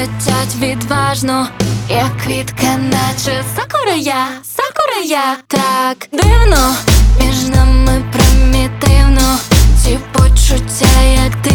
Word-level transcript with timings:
летять 0.00 0.56
відважно, 0.60 1.48
як 1.90 2.16
квітки, 2.24 2.66
наче 2.76 3.44
сакурая, 3.56 4.26
сакурая 4.56 5.36
так 5.46 6.08
дивно, 6.12 6.74
між 7.20 7.42
нами 7.56 8.02
примітивно, 8.12 9.38
ці 9.82 9.98
почуття, 10.12 11.02
як 11.24 11.36
ти. 11.42 11.49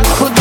I 0.00 0.02
could 0.16 0.39